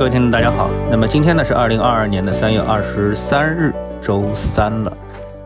[0.00, 0.70] 各位听众，大家好。
[0.90, 4.96] 那么今天呢是二零二二年的三月二十三日，周三了。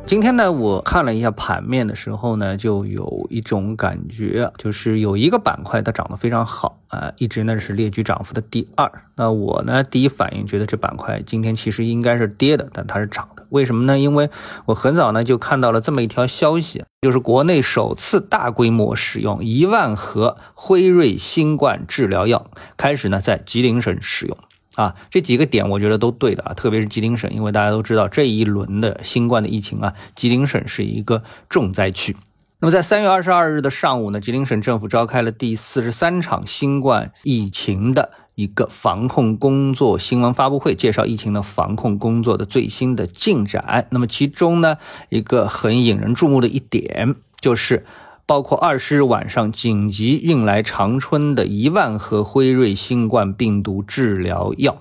[0.07, 8.93] 今天呢，我看了一下盘面的时候呢，就有一种感觉，就是有一个板块它涨得非常好啊，一直呢是列居涨幅的第二。
[9.17, 13.47] 那我呢第一反应觉得这板块今天其实应该是跌的，但它是涨的。
[13.49, 13.99] 为什么呢？
[13.99, 14.29] 因为
[14.67, 24.37] 我很早呢就看到了这么一条消息，就是国内首次大规模使用一万盒辉瑞新冠治疗药，开始呢在吉林省使用。
[24.77, 32.17] 啊，这几个点我觉得都对的啊，特别是吉林省，因为大家都知道这一轮的新冠的疫情啊，吉林省是一个重灾区。
[32.61, 43.87] 那么在三月二十二日的上午呢，吉林省政府召开了第四十三场新冠疫情的一个防控工作新闻发布会，介绍疫情的防控工作的最新的进展。
[43.91, 44.79] 那么其中呢，
[45.11, 47.85] 一个很引人注目的一点就是。
[48.27, 54.77] 包括二十日晚上紧急运来长春的一万盒辉瑞新冠病毒治疗药，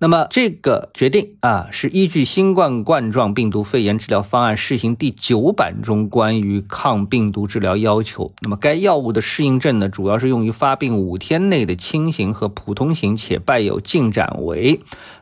[0.00, 8.30] 那么这个决定啊，是依据新冠冠状病毒肺炎治疗方案试行第九版中关于抗病毒治疗要求。
[8.42, 14.80] 那么该药物的适应症呢，主要是用于发病五天内的轻型和普通型且伴有进展为。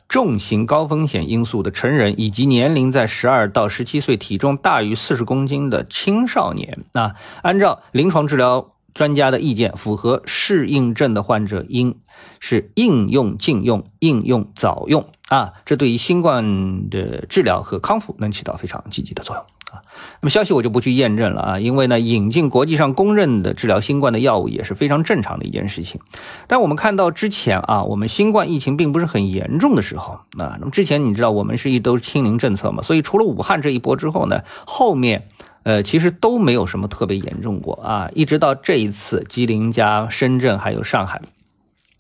[0.09, 11.99] 重型高风险因素的成人，以及年龄在十二到十七岁、体重大于四十公斤的青少年啊，按照临床治疗专家的意见，符合适应症的患者应
[12.41, 19.81] 是应用禁用、应用早用啊，这对于新冠的治疗和康复能起到非常积极的作用啊。
[20.21, 26.01] 那么消息我就不去验证了啊，因为呢，引进国际上公认的治疗新冠的药物也是非常正常的一件事情。
[26.47, 35.29] 但我们看到之前啊，我们新冠疫情并不是很严重的时候啊，那么之前你知道我们是一都是清零政策嘛，所以除了武汉这一波之后呢，后面
[35.65, 41.21] 呃其实都没有什么特别严重过啊，一直到这一次吉林加深圳还有上海。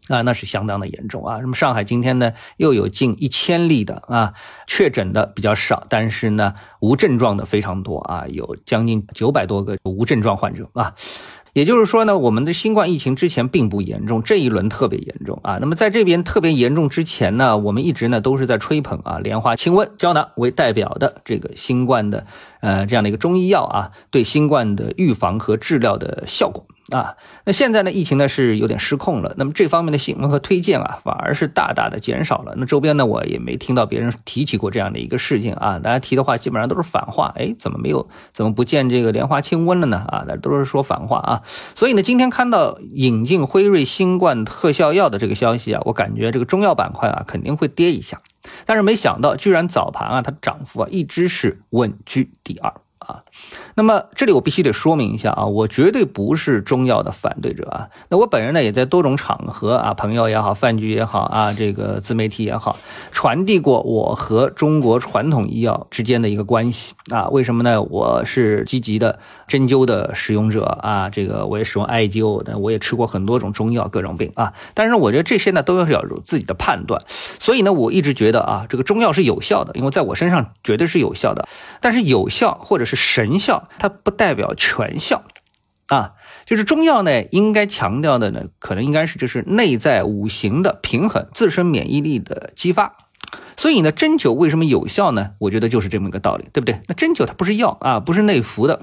[0.08, 1.38] 啊，那是相当的严重啊！
[1.41, 4.34] 那么上海今天呢，又有近一千例的啊
[4.66, 10.92] 确诊的比较少，但是呢无症状的非常多啊，有将近九百多个无症状患者啊。
[11.52, 15.58] 也就是说呢，我们的新冠疫情之前并不严重，这一轮特别严重啊。
[15.60, 22.26] 那么在这边特别严重之前呢，我们一直呢都是在吹捧啊莲花清瘟胶囊为代表的这个新冠的
[22.60, 26.66] 呃这样的一个中医药啊，对新冠的预防和治疗的效果。
[26.92, 32.54] 啊，那现在呢，疫情呢是有点失控了，那么这方面的新闻和推荐啊，反而是大大的减少了。
[32.58, 37.32] 那周边呢，我也没听到别人提起过这样的一个事情啊，大家提的话基本上都是反话。
[37.36, 38.06] 哎，怎么没有？
[38.34, 40.04] 怎么不见这个莲花清瘟了呢？
[40.06, 41.42] 啊，大家都是说反话啊。
[41.75, 48.20] 所以呢，今天看到引进辉瑞新冠特效药的这个消息啊，我感觉这个中药板块啊肯定会跌一下，
[48.66, 52.81] 但是没想到居然早盘啊，它涨幅啊一直是稳居第二。
[53.12, 53.23] 啊，
[53.75, 57.89] 那么这里我必须得说明一下啊，我绝对不是中药的反对者啊。
[58.09, 62.77] 那我本人呢，也在多种场合啊，朋友也好，饭局也好啊，这个自媒体也好，
[63.11, 67.28] 传递过我和中国传统医药之间的一个关系啊。
[67.28, 67.83] 为什么呢？
[67.83, 74.55] 我是积极的针灸的使用者啊，这个我也使用艾灸，但我也吃过很多种中药，各种病啊。
[74.75, 77.03] 但是我觉得这些呢，都要是要有自己的判断。
[77.42, 81.48] 所以呢，我一直觉得啊，这个中药是有效的，因为在我身上绝对是有效的。
[81.80, 85.25] 但是有效或者是神效，它不代表全效，
[85.88, 86.12] 啊，
[86.47, 92.97] 就是中药呢，应该强调的呢，可能应该是就是内在五行的平衡，自身免疫力的激发。
[93.56, 95.31] 所以呢，针灸为什么有效呢？
[95.41, 96.81] 我觉得就是这么一个道理，对不对？
[96.86, 98.82] 那针灸它不是药啊，不是内服的。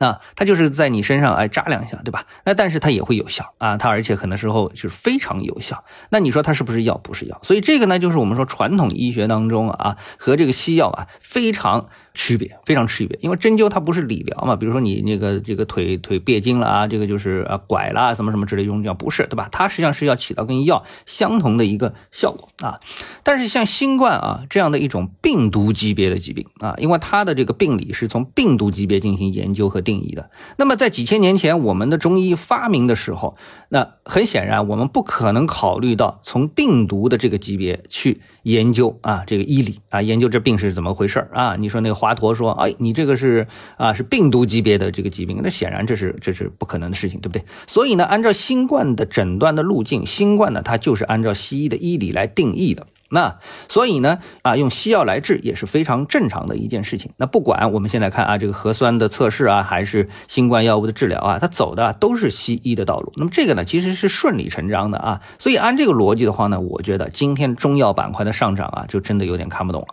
[0.00, 2.26] 啊，它就是在你身上哎扎两下，对吧？
[2.44, 5.84] 那但是它也会有效啊，它而且很多时候是非常有效。
[6.08, 6.96] 那你说它是不是药？
[6.96, 7.38] 不是药。
[7.44, 11.88] 所以这个呢，就是我们说传统医学当中啊和这个西药啊非常。
[12.20, 19.48] 区别非常区别，因为针灸它不是理疗嘛，比如说你那个这个腿腿别筋了啊，这个就是啊拐了什么什么之类用药，不是对吧？
[19.50, 22.78] 它实际上是要起到跟药相同的一个效果啊。
[23.22, 30.30] 但是像新冠啊这样的一种病毒级别的疾病啊，因为它的这个病理是从病毒级别进行研究和定义的。
[30.58, 33.34] 那么在几千年前我们的中医发明的时候，
[33.70, 41.56] 那很显然我们不可能考虑到从病毒的这个级别去研究啊这个医理啊研究这病是怎么回事啊？
[41.56, 42.00] 你说那个。
[42.00, 43.46] 华佗说：“哎，你这个是
[43.76, 47.44] 啊，是病毒级别的这个疾病，那显然这是这是不可能的事情，对不对？
[47.66, 52.86] 所以呢，按照新冠的诊断的路径，新冠呢，它就是按照西医的医理来定义的。
[53.12, 57.10] 那所以呢，啊，用西药来治也是非常正常的一件事情。
[57.16, 63.12] 那不管我们现在看啊，这个核酸的测试啊，还是新冠药物的治疗啊，它走的都是西医的道路。
[63.16, 65.20] 那么这个呢，其实是顺理成章的啊。
[65.40, 69.88] 所以按这个逻辑的话呢，我觉得今天中药板块的上涨啊，就真的有点看不懂了。”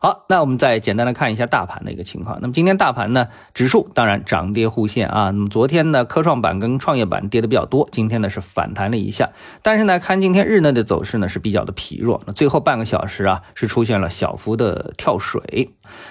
[0.00, 2.38] 好，那我们再简单的看一下大盘的一个情况。
[2.40, 5.30] 那么今天大盘呢，指数当然涨跌互现啊。
[5.30, 9.30] 那么昨天呢，科创板跟创业板跌的比较多，今天呢是反弹了一下。
[9.60, 12.20] 但是呢，看今天日内的走势呢是比较的疲弱。
[12.26, 15.70] 那最后半个小时啊，是出现了小幅的跳水。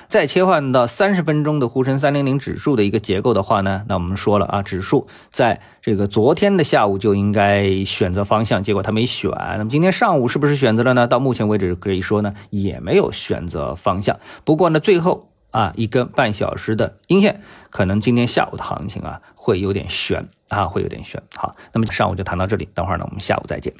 [0.09, 9.31] 再切换到三十分钟的沪深三零零指数的一个结构的话呢，那我们说了啊，指数在这个昨天的下午就应该选择方向，结果他没选。
[9.57, 11.07] 那么今天上午是不是选择了呢？
[11.07, 13.73] 到目前为止可以说呢，也没有选择。
[13.73, 17.39] 方向，不过呢，最后啊一根半小时的阴线，
[17.69, 21.23] 可能今天下午的行情啊会有点悬啊，会有点悬。
[21.33, 23.73] 好，那么上午就谈到这里，等会儿呢我们下午再见。